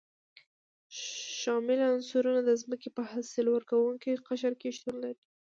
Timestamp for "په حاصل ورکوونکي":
2.97-4.11